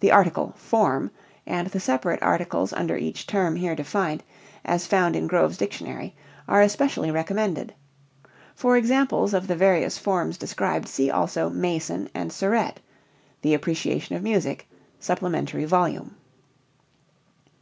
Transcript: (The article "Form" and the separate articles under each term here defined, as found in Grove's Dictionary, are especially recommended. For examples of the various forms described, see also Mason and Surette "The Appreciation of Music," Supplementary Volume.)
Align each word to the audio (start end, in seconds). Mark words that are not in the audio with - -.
(The 0.00 0.12
article 0.12 0.52
"Form" 0.58 1.10
and 1.46 1.68
the 1.68 1.80
separate 1.80 2.22
articles 2.22 2.74
under 2.74 2.98
each 2.98 3.26
term 3.26 3.56
here 3.56 3.74
defined, 3.74 4.22
as 4.66 4.86
found 4.86 5.16
in 5.16 5.26
Grove's 5.26 5.56
Dictionary, 5.56 6.14
are 6.46 6.60
especially 6.60 7.10
recommended. 7.10 7.72
For 8.54 8.76
examples 8.76 9.32
of 9.32 9.46
the 9.46 9.56
various 9.56 9.96
forms 9.96 10.36
described, 10.36 10.88
see 10.88 11.10
also 11.10 11.48
Mason 11.48 12.10
and 12.12 12.30
Surette 12.30 12.80
"The 13.40 13.54
Appreciation 13.54 14.14
of 14.14 14.22
Music," 14.22 14.68
Supplementary 14.98 15.64
Volume.) 15.64 16.16